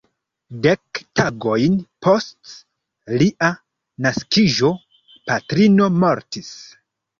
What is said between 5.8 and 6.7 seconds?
mortis.